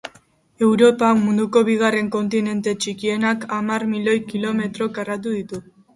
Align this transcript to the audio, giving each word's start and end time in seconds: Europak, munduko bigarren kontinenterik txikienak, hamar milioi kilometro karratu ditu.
Europak, 0.67 1.19
munduko 1.25 1.63
bigarren 1.67 2.09
kontinenterik 2.15 2.81
txikienak, 2.85 3.45
hamar 3.59 3.87
milioi 3.95 4.19
kilometro 4.33 4.89
karratu 4.97 5.37
ditu. 5.39 5.63